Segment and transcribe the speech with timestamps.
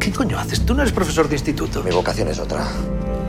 [0.00, 0.64] ¿Qué coño haces?
[0.64, 1.82] Tú no eres profesor de instituto.
[1.82, 2.64] Mi vocación es otra.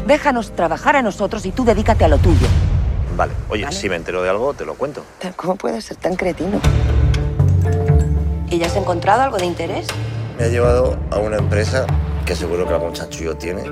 [0.06, 2.48] Déjanos trabajar a nosotros y tú dedícate a lo tuyo.
[3.18, 5.04] Vale, oye, si me entero de algo, te lo cuento.
[5.36, 6.60] ¿Cómo puedes ser tan cretino?
[8.50, 9.88] ¿Y ya has encontrado algo de interés?
[10.38, 11.86] Me ha llevado a una empresa
[12.26, 13.64] que seguro que algún chanchullo tiene.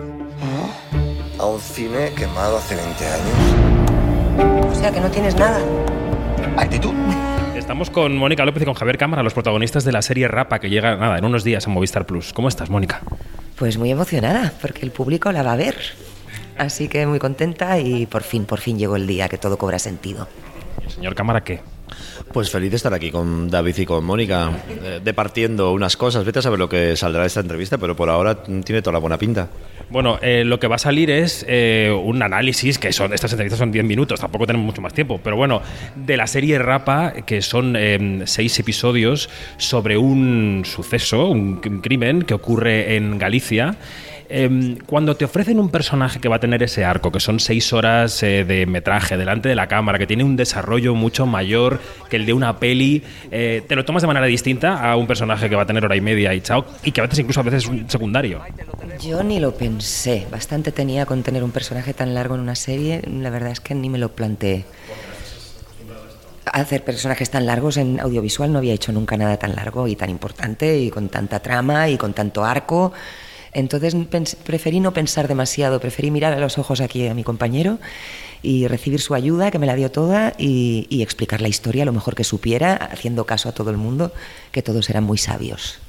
[0.42, 1.42] Ah.
[1.42, 4.72] A un cine quemado hace 20 años.
[4.72, 5.60] O sea que no tienes nada.
[6.58, 6.94] Actitud.
[7.68, 10.70] Estamos con Mónica López y con Javier Cámara, los protagonistas de la serie Rapa que
[10.70, 12.32] llega nada en unos días a Movistar Plus.
[12.32, 13.02] ¿Cómo estás, Mónica?
[13.58, 15.76] Pues muy emocionada, porque el público la va a ver.
[16.58, 19.80] Así que muy contenta y por fin, por fin llegó el día que todo cobra
[19.80, 20.30] sentido.
[20.82, 21.60] ¿Y el señor Cámara qué?
[22.34, 26.26] Pues feliz de estar aquí con David y con Mónica, eh, departiendo unas cosas.
[26.26, 29.00] Vete a saber lo que saldrá de esta entrevista, pero por ahora tiene toda la
[29.00, 29.50] buena pinta.
[29.90, 33.60] Bueno, eh, lo que va a salir es eh, un análisis, que son estas entrevistas
[33.60, 35.62] son 10 minutos, tampoco tenemos mucho más tiempo, pero bueno,
[35.96, 42.34] de la serie Rapa, que son eh, seis episodios sobre un suceso, un crimen que
[42.34, 43.78] ocurre en Galicia.
[44.30, 47.72] Eh, cuando te ofrecen un personaje que va a tener ese arco, que son seis
[47.72, 52.18] horas eh, de metraje delante de la cámara, que tiene un desarrollo mucho mayor que
[52.18, 55.56] el de una peli, eh, te lo tomas de manera distinta a un personaje que
[55.56, 57.64] va a tener hora y media y chao, y que a veces incluso a veces
[57.64, 58.42] es un secundario.
[59.02, 60.28] Yo ni lo pensé.
[60.30, 63.02] Bastante tenía con tener un personaje tan largo en una serie.
[63.10, 64.66] La verdad es que ni me lo planteé.
[66.52, 70.10] Hacer personajes tan largos en audiovisual no había hecho nunca nada tan largo y tan
[70.10, 72.94] importante y con tanta trama y con tanto arco.
[73.54, 73.96] Entonces
[74.44, 77.80] preferí no pensar demasiado, preferí mirar a los ojos aquí a mi compañero
[78.44, 82.16] y recibir su ayuda, que me la dio toda, y, explicar la historia lo mejor
[82.16, 84.12] que supiera, haciendo caso a todo el mundo,
[84.52, 85.80] que todos eran muy sabios.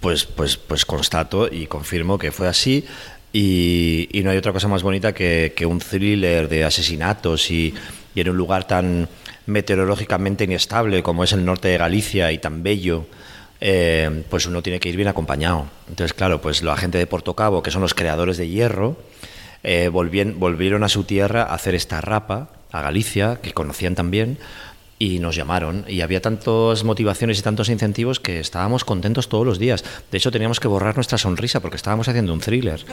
[0.00, 2.84] Pues, pues, pues constato y confirmo que fue así.
[3.32, 7.74] Y, no hay otra cosa más bonita que, un thriller de asesinatos y
[8.14, 9.08] en un lugar tan
[9.48, 13.06] meteorológicamente inestable como es el norte de Galicia y tan bello,
[13.60, 15.66] eh, pues uno tiene que ir bien acompañado.
[15.88, 18.96] Entonces, claro, pues la gente de Portocabo, que son los creadores de hierro,
[19.62, 24.38] eh, volvieron a su tierra a hacer esta rapa, a Galicia, que conocían también,
[24.98, 25.84] y nos llamaron.
[25.86, 29.84] Y había tantas motivaciones y tantos incentivos que estábamos contentos todos los días.
[30.10, 32.84] De hecho, teníamos que borrar nuestra sonrisa porque estábamos haciendo un thriller.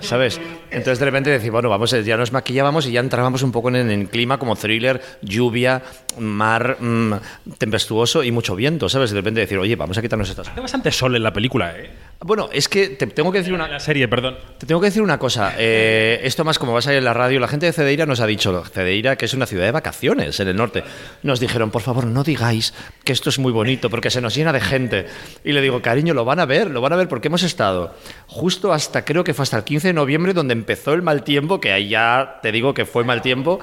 [0.00, 0.40] ¿Sabes?
[0.70, 3.76] Entonces, de repente decir, bueno, vamos, ya nos maquillábamos y ya entrábamos un poco en
[3.76, 5.82] el clima como thriller, lluvia,
[6.18, 7.12] mar mm,
[7.58, 9.10] tempestuoso y mucho viento, ¿sabes?
[9.10, 11.90] De repente decir, oye, vamos a quitarnos estas Hace bastante sol en la película, ¿eh?
[12.24, 14.38] Bueno, es que te tengo que decir una, la serie, perdón.
[14.58, 15.54] te tengo que decir una cosa.
[15.58, 18.20] eh, esto más como va a salir en la radio, la gente de Cedeira nos
[18.20, 20.84] ha dicho, Cedeira, que es una ciudad de vacaciones en el norte,
[21.22, 22.74] nos dijeron, por favor, no digáis
[23.04, 25.06] que esto es muy bonito porque se nos llena de gente.
[25.44, 27.94] Y le digo, cariño, lo van a ver, lo van a ver porque hemos estado
[28.28, 31.60] justo hasta, creo que fue hasta el 15 de noviembre donde empezó el mal tiempo,
[31.60, 33.60] que ahí ya te digo que fue mal tiempo.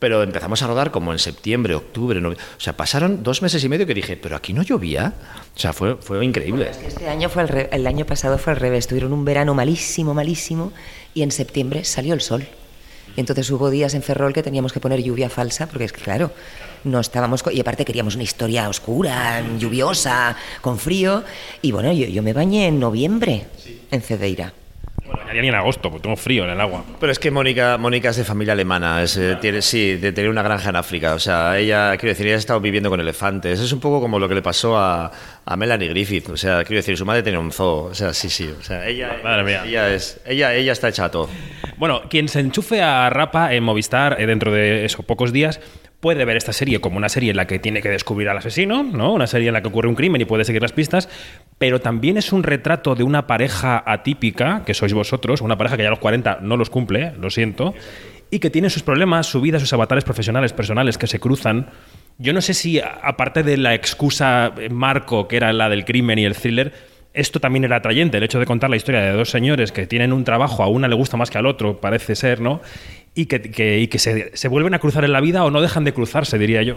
[0.00, 3.68] Pero empezamos a rodar como en septiembre, octubre, novie- o sea, pasaron dos meses y
[3.68, 5.12] medio que dije, pero aquí no llovía.
[5.54, 6.70] O sea, fue, fue increíble.
[6.84, 8.86] Este año fue re- el año pasado fue al revés.
[8.88, 10.72] Tuvieron un verano malísimo, malísimo,
[11.14, 12.46] y en septiembre salió el sol.
[13.16, 16.00] Y entonces hubo días en Ferrol que teníamos que poner lluvia falsa, porque es que,
[16.00, 16.32] claro,
[16.84, 17.44] no estábamos.
[17.52, 21.24] Y aparte queríamos una historia oscura, lluviosa, con frío.
[21.60, 23.46] Y bueno, yo, yo me bañé en noviembre
[23.90, 24.54] en Cedeira.
[25.32, 26.84] Ni en agosto, porque tengo frío en el agua.
[26.98, 30.30] Pero es que Mónica, Mónica es de familia alemana, es, eh, tiene, sí, de tener
[30.30, 31.14] una granja en África.
[31.14, 33.60] O sea, ella, quiero decir, ella ha estado viviendo con elefantes.
[33.60, 35.10] Es un poco como lo que le pasó a,
[35.44, 36.28] a Melanie Griffith.
[36.30, 37.84] O sea, quiero decir, su madre tenía un zoo.
[37.84, 38.52] O sea, sí, sí.
[38.58, 39.62] O sea, ella, Madre mía.
[39.64, 41.28] ella, es, ella, ella está hecha a todo.
[41.76, 45.60] Bueno, quien se enchufe a Rapa en Movistar eh, dentro de eso, pocos días,
[46.00, 48.82] puede ver esta serie como una serie en la que tiene que descubrir al asesino,
[48.82, 49.12] ¿no?
[49.12, 51.08] Una serie en la que ocurre un crimen y puede seguir las pistas,
[51.58, 55.82] pero también es un retrato de una pareja atípica, que sois vosotros, una pareja que
[55.82, 57.74] ya a los 40 no los cumple, lo siento,
[58.30, 61.68] y que tiene sus problemas, su vida, sus avatares profesionales, personales que se cruzan.
[62.18, 66.18] Yo no sé si, aparte de la excusa eh, marco, que era la del crimen
[66.18, 66.72] y el thriller,
[67.12, 70.12] esto también era atrayente, el hecho de contar la historia de dos señores que tienen
[70.12, 72.60] un trabajo, a una le gusta más que al otro, parece ser, ¿no?
[73.14, 75.60] Y que, que- y que se, se vuelven a cruzar en la vida o no
[75.60, 76.76] dejan de cruzarse, diría yo.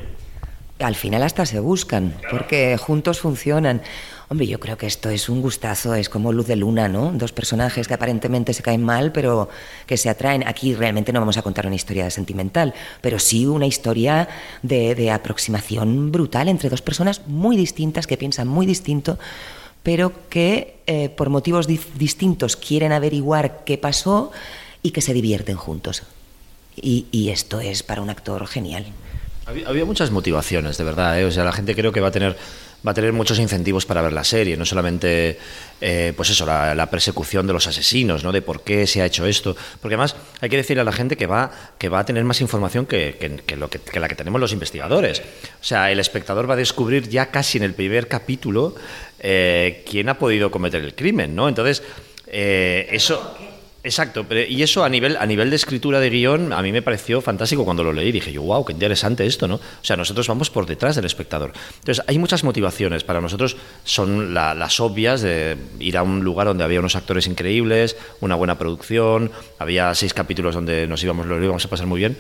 [0.80, 3.82] Al final hasta se buscan, porque juntos funcionan.
[4.30, 7.12] Hombre, yo creo que esto es un gustazo, es como luz de luna, ¿no?
[7.14, 9.50] Dos personajes que aparentemente se caen mal, pero
[9.86, 10.46] que se atraen.
[10.48, 14.28] Aquí realmente no vamos a contar una historia sentimental, pero sí una historia
[14.64, 19.20] de, de aproximación brutal entre dos personas muy distintas, que piensan muy distinto,
[19.84, 24.32] pero que eh, por motivos di- distintos quieren averiguar qué pasó
[24.82, 26.04] y que se divierten juntos.
[26.76, 28.86] Y, y esto es para un actor genial.
[29.46, 31.20] Había, había muchas motivaciones, de verdad.
[31.20, 31.26] ¿eh?
[31.26, 32.38] O sea, la gente creo que va a tener
[32.86, 35.38] va a tener muchos incentivos para ver la serie, no solamente,
[35.80, 38.32] eh, pues eso, la, persecución de los asesinos, ¿no?
[38.32, 39.56] De por qué se ha hecho esto.
[39.82, 42.42] Porque además hay que decirle a la gente que va, que va a tener más
[42.42, 45.22] información que, lo que, la que tenemos los investigadores.
[45.62, 48.76] O sea, el espectador va a descubrir ya casi en el primer capítulo
[49.20, 51.48] eh, quién ha podido cometer el crimen, ¿no?
[51.48, 51.84] Entonces,
[52.28, 53.38] eh, eso...
[53.86, 57.20] Exacto, y eso a nivel, a nivel de escritura de guion a mí me pareció
[57.20, 58.14] fantástico cuando lo leí.
[58.14, 59.56] Dije yo, wow, qué interesante esto, ¿no?
[59.56, 61.52] O sea, nosotros vamos por detrás del espectador.
[61.80, 63.04] Entonces, hay muchas motivaciones.
[63.04, 67.98] Para nosotros son las obvias de ir a un lugar donde había unos actores increíbles,
[68.22, 72.18] una buena producción, había seis capítulos donde nos íbamos, lo íbamos a pasar muy bien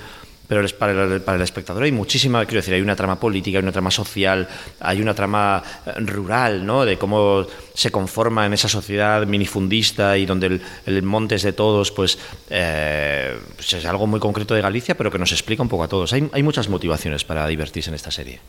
[0.54, 3.64] pero para el, para el espectador hay muchísima, quiero decir, hay una trama política, hay
[3.64, 4.48] una trama social,
[4.80, 6.86] hay una trama eh, rural, ¿no?
[6.86, 11.92] De cómo se conforma en esa sociedad minifundista y donde el, monte es de todos,
[11.92, 12.20] pues,
[12.50, 15.88] eh, pues, es algo muy concreto de Galicia, pero que nos explica un poco a
[15.88, 16.14] todos.
[16.14, 18.40] Hay, hay muchas motivaciones para divertirse en esta serie.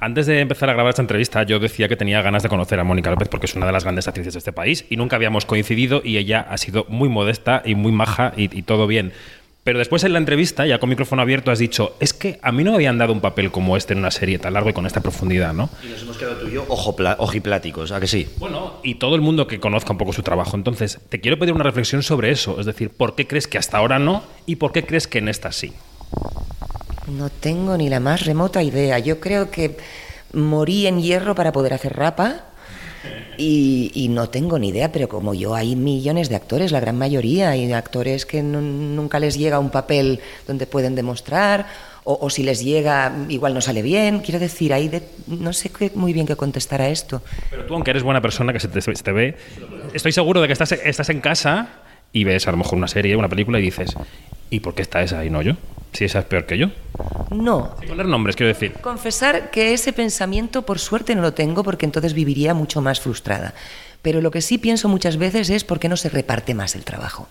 [0.00, 2.84] Antes de empezar a grabar esta entrevista, yo decía que tenía ganas de conocer a
[2.84, 5.44] Mónica López porque es una de las grandes actrices de este país y nunca habíamos
[5.44, 9.12] coincidido y ella ha sido muy modesta y muy maja y todo bien.
[9.68, 12.64] Pero después en la entrevista, ya con micrófono abierto, has dicho, es que a mí
[12.64, 14.86] no me habían dado un papel como este en una serie tan largo y con
[14.86, 15.68] esta profundidad, ¿no?
[15.84, 18.26] Y nos hemos quedado tú y yo ojipláticos, ¿a que sí?
[18.38, 20.56] Bueno, y todo el mundo que conozca un poco su trabajo.
[20.56, 22.58] Entonces, te quiero pedir una reflexión sobre eso.
[22.58, 25.28] Es decir, ¿por qué crees que hasta ahora no y por qué crees que en
[25.28, 25.74] esta sí?
[27.06, 28.98] No tengo ni la más remota idea.
[28.98, 29.76] Yo creo que
[30.32, 32.46] morí en hierro para poder hacer rapa
[33.36, 37.50] y, no tengo ni idea, pero como yo hay millones de actores, la gran mayoría,
[37.50, 41.66] hay actores que nunca les llega un papel donde pueden demostrar,
[42.10, 44.20] o, si les llega igual no sale bien.
[44.20, 44.90] Quiero decir, ahí
[45.26, 47.20] no sé qué, muy bien qué contestar a esto.
[47.50, 49.36] Pero tú, aunque eres buena persona, que se te, ve,
[49.92, 51.68] estoy seguro de que estás, estás en casa
[52.12, 53.94] y ves a lo mejor una serie, una película y dices,
[54.48, 55.54] ¿y por qué está esa y no yo?
[55.92, 56.68] Si esa es peor que yo.
[57.30, 57.74] No.
[57.80, 58.74] Sin poner nombres, quiero decir.
[58.80, 63.54] Confesar que ese pensamiento, por suerte, no lo tengo porque entonces viviría mucho más frustrada.
[64.02, 66.84] Pero lo que sí pienso muchas veces es por qué no se reparte más el
[66.84, 67.28] trabajo.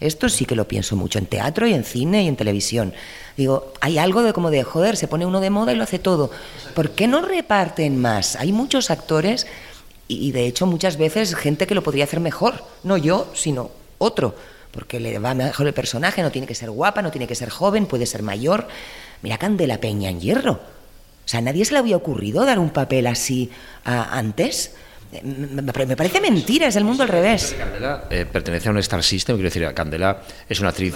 [0.00, 2.94] Esto sí que lo pienso mucho en teatro y en cine y en televisión.
[3.36, 5.98] Digo, hay algo de como de, joder, se pone uno de moda y lo hace
[5.98, 6.30] todo.
[6.74, 8.36] ¿Por qué no reparten más?
[8.36, 9.46] Hay muchos actores
[10.06, 12.64] y de hecho muchas veces gente que lo podría hacer mejor.
[12.84, 14.34] No yo, sino otro
[14.70, 17.50] porque le va mejor el personaje, no tiene que ser guapa, no tiene que ser
[17.50, 18.68] joven, puede ser mayor.
[19.22, 20.52] Mira Candela Peña en hierro.
[20.52, 23.50] O sea, ¿a nadie se le había ocurrido dar un papel así
[23.84, 24.72] antes?
[25.22, 27.54] Me parece mentira, es el mundo al revés.
[27.58, 30.94] Candela eh, pertenece a un Star System, quiero decir, Candela es una actriz.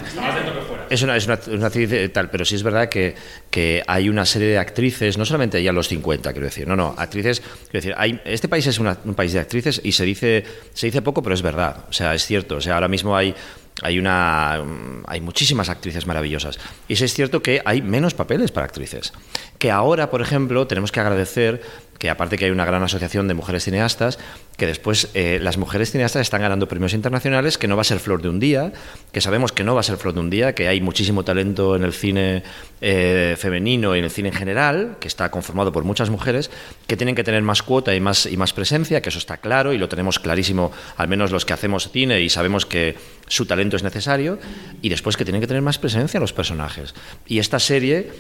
[0.91, 3.15] Es una, es una, actriz eh, tal, pero sí es verdad que,
[3.51, 6.77] que, hay una serie de actrices, no solamente ya a los 50, quiero decir, no,
[6.77, 10.45] no, actrices, quiero decir, hay, este país es un país de actrices y se dice,
[10.75, 13.35] se dice poco, pero es verdad, o sea, es cierto, o sea, ahora mismo hay
[13.81, 14.63] hay una
[15.07, 16.59] hay muchísimas actrices maravillosas.
[16.89, 19.13] Y sí es cierto que hay menos papeles para actrices.
[19.59, 21.63] Que ahora por ejemplo tenemos que agradecer
[22.03, 24.19] que aparte que hay una gran asociación de mujeres cineastas,
[24.57, 28.01] que después eh, las mujeres cineastas están ganando premios internacionales, que no va a ser
[28.01, 28.73] flor de un día,
[29.13, 31.77] que sabemos que no va a ser flor de un día, que hay muchísimo talento
[31.77, 32.43] en el cine
[32.81, 36.51] eh, femenino y en el cine en general, que está conformado por muchas mujeres,
[36.89, 39.73] que tienen que tener más cuota y más, y más presencia, que eso está claro
[39.73, 42.97] y lo tenemos clarísimo, al menos los que hacemos cine y sabemos que
[43.29, 44.41] su talento es necesario,
[44.81, 46.97] y después que tienen que tener más presencia los personajes.
[47.29, 48.11] Y esta serie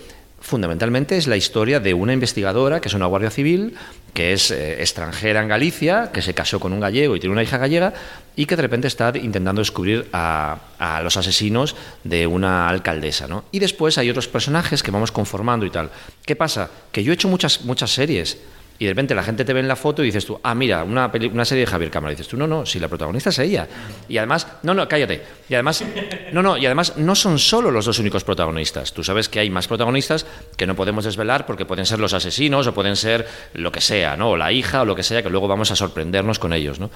[0.43, 3.77] fundamentalmente es la historia de una investigadora que es una guardia civil,
[4.13, 7.43] que es eh, extranjera en Galicia, que se casó con un gallego y tiene una
[7.43, 7.95] hija gallega,
[8.37, 13.27] y que de repente está intentando descubrir a, a los asesinos de una alcaldesa.
[13.29, 13.45] ¿no?
[13.53, 15.91] Y después hay otros personajes que vamos conformando y tal.
[16.27, 16.69] ¿Qué pasa?
[16.91, 18.39] Que yo he hecho muchas, muchas series
[18.83, 20.83] y de repente la gente te ve en la foto y dices tú, ah, mira,
[20.83, 22.13] una, una serie de Javier Cámara.
[22.13, 23.69] Y dices tú, no, no, si la protagonista es ella.
[24.09, 25.23] Y además, no, no, cállate.
[25.49, 25.85] Y además,
[26.33, 28.93] no, no, y además no son solo los dos únicos protagonistas.
[28.93, 30.27] Tú sabes que hay más protagonistas
[30.57, 34.17] que no podemos desvelar porque pueden ser los asesinos o pueden ser lo que sea,
[34.17, 34.31] ¿no?
[34.31, 36.91] O la hija o lo que sea, que luego vamos a sorprendernos con ellos, ¿no?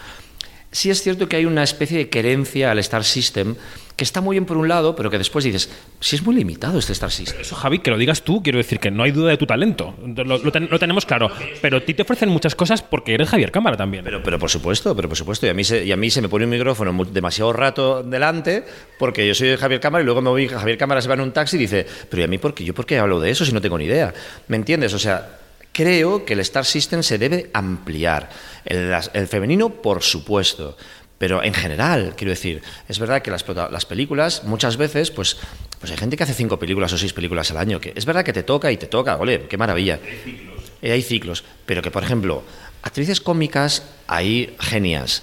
[0.76, 3.56] Sí es cierto que hay una especie de querencia al Star System
[3.96, 6.78] que está muy bien por un lado, pero que después dices, si es muy limitado
[6.78, 7.40] este Star System.
[7.40, 9.94] Eso, Javi, que lo digas tú, quiero decir que no hay duda de tu talento.
[10.04, 11.30] Lo, tenemos claro.
[11.62, 14.04] Pero a ti te ofrecen muchas cosas porque eres Javier Cámara también.
[14.04, 15.46] Pero, pero por supuesto, pero por supuesto.
[15.46, 18.66] Y a, mí se, y a mí se me pone un micrófono demasiado rato delante
[18.98, 21.32] porque yo soy Javier Cámara y luego me voy, Javier Cámara se va en un
[21.32, 22.64] taxi y dice, pero ¿y a mí por qué?
[22.64, 24.12] ¿Yo por qué hablo de eso si no tengo ni idea?
[24.48, 24.92] ¿Me entiendes?
[24.92, 25.45] O sea,
[25.76, 28.30] creo que el Star System se debe ampliar.
[28.64, 30.74] el femenino, por supuesto
[31.18, 35.36] pero en general, quiero decir, es verdad que las, las películas muchas veces, pues,
[35.80, 38.24] pues hay gente que hace cinco películas o seis películas al año, que es verdad
[38.24, 39.98] que te toca y te toca, ole, qué maravilla.
[40.02, 40.72] Hay ciclos.
[40.82, 42.42] Eh, hay ciclos, pero que, por ejemplo,
[42.82, 45.22] actrices cómicas hay genias,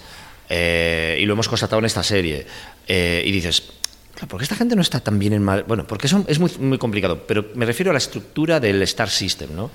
[0.50, 2.48] eh, y lo hemos constatado en esta serie,
[2.88, 3.62] eh, y dices,
[4.28, 6.80] ¿por qué esta gente no está tan bien en Bueno, porque eso es muy, muy
[6.80, 9.70] complicado, pero me refiero a la estructura del Star System, ¿no?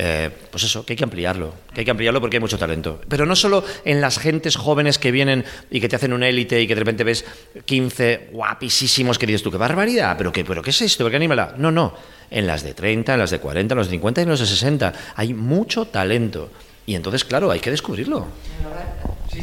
[0.00, 3.00] Eh, pues eso, que hay que ampliarlo, que hay que ampliarlo porque hay mucho talento.
[3.08, 6.62] Pero no solo en las gentes jóvenes que vienen y que te hacen un élite
[6.62, 7.24] y que de repente ves
[7.64, 11.56] 15 guapísimos que dices tú, qué barbaridad, pero qué, pero qué es esto, qué animalada.
[11.58, 11.94] No, no,
[12.30, 14.38] en las de 30, en las de 40, en las de 50 y en las
[14.38, 14.92] de 60.
[15.16, 16.48] Hay mucho talento.
[16.86, 18.28] Y entonces, claro, hay que descubrirlo.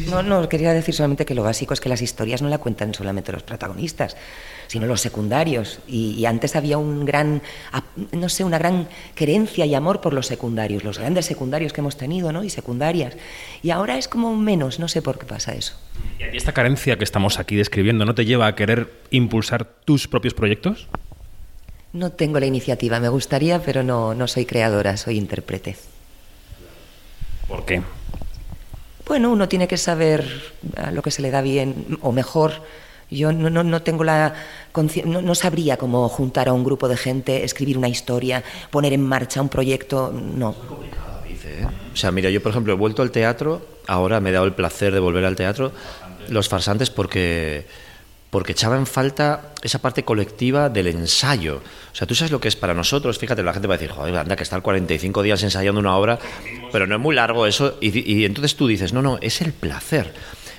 [0.08, 2.94] No, no, quería decir solamente que lo básico es que las historias no la cuentan
[2.94, 4.16] solamente los protagonistas,
[4.66, 5.80] sino los secundarios.
[5.86, 7.42] Y, antes había un gran,
[8.12, 11.96] no sé, una gran querencia y amor por los secundarios, los grandes secundarios que hemos
[11.96, 12.44] tenido, ¿no?
[12.44, 13.16] Y secundarias.
[13.62, 15.78] Y ahora es como menos, no sé por qué pasa eso.
[16.18, 20.34] ¿Y esta carencia que estamos aquí describiendo no te lleva a querer impulsar tus propios
[20.34, 20.88] proyectos?
[21.92, 25.76] No tengo la iniciativa, me gustaría, pero no, no soy creadora, soy intérprete.
[27.48, 27.82] ¿Por qué?
[29.06, 30.52] Bueno, uno tiene que saber
[30.92, 32.62] lo que se le da bien o mejor.
[33.10, 34.34] Yo no, no, no tengo la
[35.04, 39.02] no, no, sabría cómo juntar a un grupo de gente, escribir una historia, poner en
[39.02, 40.12] marcha un proyecto.
[40.12, 40.54] No.
[41.44, 41.66] ¿eh?
[41.92, 43.66] O sea, mira, yo por ejemplo he vuelto al teatro.
[43.86, 45.72] Ahora me he dado el placer de volver al teatro.
[46.28, 47.66] Los farsantes porque
[48.30, 51.62] porque echaba en falta esa parte colectiva del ensayo.
[51.92, 53.94] O sea, tú sabes lo que es para nosotros, fíjate, la gente va a decir,
[53.94, 56.18] joder, anda, que estar 45 días ensayando una obra,
[56.72, 60.12] pero no es muy largo eso, y, entonces tú dices, no, no, es el placer,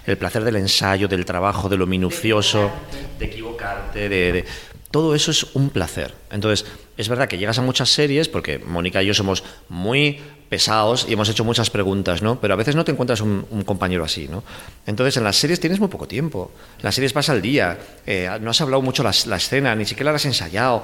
[0.08, 2.72] el placer del ensayo, del trabajo, de lo minucioso,
[3.20, 4.46] de equivocarte, de
[4.92, 6.14] todo eso es un placer.
[6.32, 11.06] Entonces, es verdad que llegas a muchas series, porque Mónica y yo somos muy pesados
[11.10, 12.40] y hemos hecho muchas preguntas, ¿no?
[12.40, 14.44] Pero a veces no te encuentras un, compañero así, ¿no?
[14.86, 16.52] Entonces, en las series tienes muy poco tiempo.
[16.82, 17.78] las series pasa el día.
[18.06, 20.84] Eh, no has hablado mucho la, la escena, ni siquiera la has ensayado.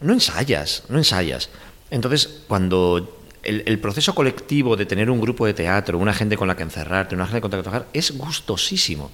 [0.00, 1.48] No ensayas, no ensayas.
[1.90, 6.56] Entonces, cuando el, proceso colectivo de tener un grupo de teatro, una gente con la
[6.56, 9.10] que encerrarte, una gente con la que trabajar, es gustosísimo.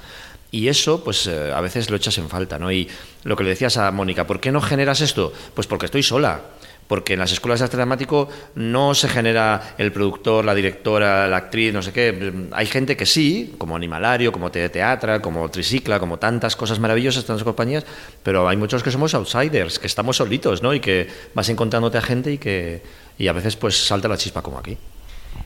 [0.50, 2.70] Y eso, pues eh, a veces lo echas en falta, ¿no?
[2.70, 2.88] Y
[3.24, 5.32] lo que le decías a Mónica, ¿por qué no generas esto?
[5.54, 6.42] Pues porque estoy sola.
[6.88, 11.36] Porque en las escuelas de arte dramático no se genera el productor, la directora, la
[11.38, 12.32] actriz, no sé qué.
[12.52, 17.44] Hay gente que sí, como Animalario, como Teatra, como Tricicla, como tantas cosas maravillosas, tantas
[17.44, 17.84] compañías,
[18.22, 20.74] pero hay muchos que somos outsiders, que estamos solitos, ¿no?
[20.74, 22.82] Y que vas encontrándote a gente y que
[23.18, 24.76] y a veces pues salta la chispa como aquí.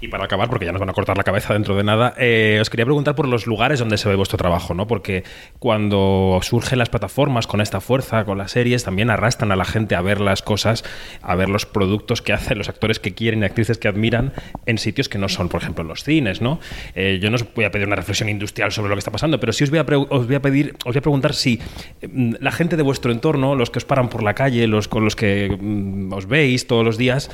[0.00, 2.58] Y para acabar, porque ya nos van a cortar la cabeza dentro de nada, eh,
[2.60, 4.86] os quería preguntar por los lugares donde se ve vuestro trabajo, ¿no?
[4.86, 5.24] Porque
[5.58, 9.94] cuando surgen las plataformas con esta fuerza, con las series, también arrastran a la gente
[9.94, 10.84] a ver las cosas,
[11.22, 14.32] a ver los productos que hacen los actores que quieren y actrices que admiran
[14.66, 16.60] en sitios que no son, por ejemplo, los cines, ¿no?
[16.94, 19.38] Eh, yo no os voy a pedir una reflexión industrial sobre lo que está pasando,
[19.40, 21.60] pero sí os voy a, pedir, os voy a preguntar si
[22.06, 25.04] mm, la gente de vuestro entorno, los que os paran por la calle, los con
[25.04, 27.30] los que mm, os veis todos los días,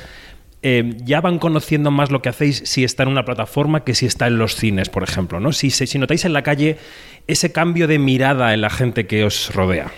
[0.69, 4.05] eh, ya van conociendo más lo que hacéis si está en una plataforma que si
[4.05, 5.53] está en los cines, por ejemplo, ¿no?
[5.53, 6.77] Si, si notáis en la calle
[7.25, 9.93] ese cambio de mirada en la gente que os rodea.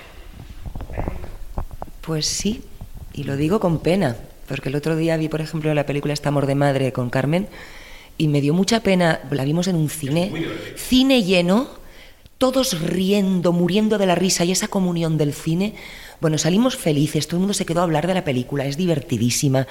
[2.01, 2.61] Pues sí,
[3.15, 4.15] y lo digo con pena,
[4.47, 7.47] porque el otro día vi, por ejemplo, la película Este amor de madre con Carmen
[8.19, 10.31] y me dio mucha pena, la vimos en un cine,
[10.75, 11.67] cine lleno,
[12.38, 15.73] todos riendo, muriendo de la risa y esa comunión del cine.
[16.21, 19.67] Bueno, salimos felices, todo el mundo se quedó a hablar de la película, es divertidísima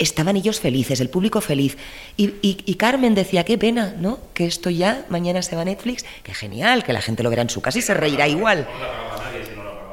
[0.00, 1.76] estaban ellos felices, el público feliz.
[2.16, 4.18] Y, Carmen decía, qué pena, ¿no?
[4.34, 7.42] Que esto ya mañana se va a Netflix, qué genial, que la gente lo verá
[7.42, 8.66] en su casa y se reirá igual.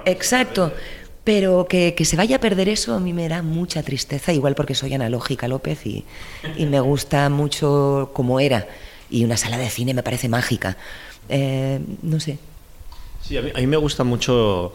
[0.06, 0.74] Exacto.
[1.26, 4.76] Pero que, se vaya a perder eso a mí me da mucha tristeza, igual porque
[4.76, 6.06] soy analógica López y,
[6.58, 8.66] me gusta mucho como era.
[9.10, 10.78] Y una sala de cine me parece mágica.
[11.28, 12.40] Eh, no sé.
[13.22, 14.72] Sí, a mí me gusta mucho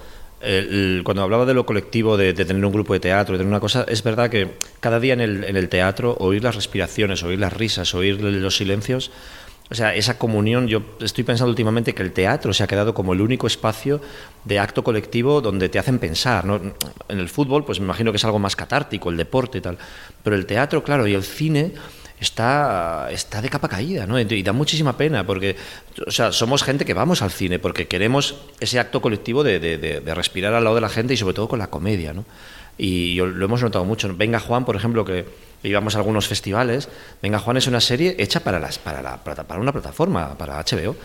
[1.05, 3.85] cuando hablaba de lo colectivo, de, tener un grupo de teatro, de tener una cosa,
[3.89, 7.53] es verdad que cada día en el, en el teatro, oír las respiraciones, oír las
[7.53, 9.13] risas, oír los silencios,
[9.73, 13.15] o sea, esa comunión, yo estoy pensando últimamente que el teatro se ha quedado como
[13.15, 14.03] el único espacio
[14.45, 16.45] de acto colectivo donde te hacen pensar.
[16.45, 16.61] ¿no?
[17.09, 19.79] En el fútbol, pues me imagino que es algo más catártico, el deporte y tal.
[20.23, 21.73] Pero el teatro, claro, y el cine
[22.23, 24.19] está, está de capa caída, ¿no?
[24.19, 25.57] Y da muchísima pena, porque,
[26.07, 30.14] o sea, somos gente que vamos al cine porque queremos ese acto colectivo de, de,
[30.14, 32.25] respirar al lado de la gente y sobre todo con la comedia, ¿no?
[32.79, 34.12] Y lo hemos notado mucho.
[34.17, 35.26] Venga Juan, por ejemplo, que
[35.62, 36.88] íbamos a algunos festivales,
[37.21, 40.97] Venga Juan es una serie hecha para, las, para, la, para una plataforma, para HBO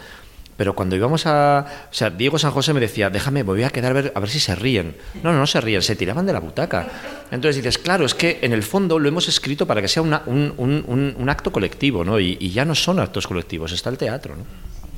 [0.57, 1.65] pero cuando íbamos a.
[1.89, 4.19] O sea, Diego San José me decía, déjame, me voy a quedar a ver, a
[4.19, 4.95] ver si se ríen.
[5.23, 6.87] No, no, no se ríen, se tiraban de la butaca.
[7.31, 10.13] Entonces dices, claro, es que en el fondo lo hemos escrito para que sea un,
[10.25, 12.19] un, un, acto colectivo, ¿no?
[12.19, 14.45] Y, ya no son actos colectivos, está el teatro, ¿no?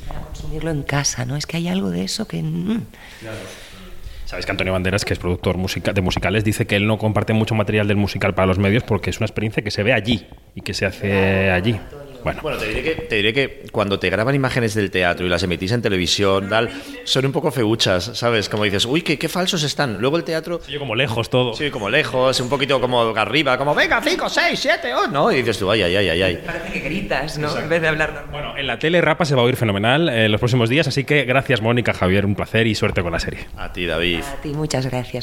[0.07, 1.35] Para consumirlo en casa, ¿no?
[1.35, 2.41] Es que hay algo de eso que.
[2.41, 2.81] Mm.
[4.25, 7.33] Sabes que Antonio Banderas, que es productor musica de musicales, dice que él no comparte
[7.33, 10.27] mucho material del musical para los medios porque es una experiencia que se ve allí
[10.53, 11.79] y que se hace allí.
[12.23, 15.29] Bueno, Bueno, te diré, que, te diré que cuando te graban imágenes del teatro y
[15.29, 16.69] las emitís en televisión, tal,
[17.03, 18.49] son un poco feuchas, ¿sabes?
[18.49, 19.97] Como dices, uy, qué, qué falsos están.
[19.99, 21.53] Luego el teatro, yo como lejos todo.
[21.53, 25.31] sí, como lejos, un poquito como arriba, como venga, 5, 6, 7, 8, ¿no?
[25.31, 26.39] Y dices tú, ay, ay, ay, ay, ay.
[26.45, 27.57] Parece que gritas, ¿no?
[27.57, 28.31] En vez de hablar normal.
[28.31, 31.03] Bueno, en la tele Rapa se va a oír fenomenal en los próximos días, así
[31.03, 33.47] que gracias Mónica, Javier, un placer y suerte con la serie.
[33.57, 34.21] A ti, David.
[34.21, 35.15] A ti, muchas gracias.